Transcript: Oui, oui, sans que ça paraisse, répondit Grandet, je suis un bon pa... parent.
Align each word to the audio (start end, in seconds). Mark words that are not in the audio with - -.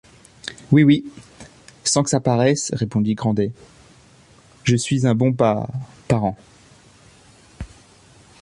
Oui, 0.71 0.81
oui, 0.83 1.05
sans 1.83 2.01
que 2.01 2.09
ça 2.09 2.19
paraisse, 2.19 2.71
répondit 2.73 3.13
Grandet, 3.13 3.51
je 4.63 4.75
suis 4.75 5.05
un 5.05 5.13
bon 5.13 5.31
pa... 5.31 5.67
parent. 6.07 6.35